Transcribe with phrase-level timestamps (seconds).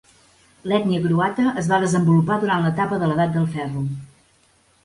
[0.71, 3.85] L'ètnia croata es va desenvolupar durant l'etapa de l'Edat del Ferro.